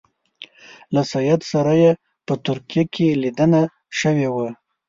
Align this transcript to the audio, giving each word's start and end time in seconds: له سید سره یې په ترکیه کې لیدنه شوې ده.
له 0.93 1.01
سید 1.11 1.41
سره 1.51 1.73
یې 1.81 1.91
په 2.25 2.33
ترکیه 2.45 2.83
کې 2.93 3.07
لیدنه 3.23 3.61
شوې 3.99 4.27
ده. 4.35 4.49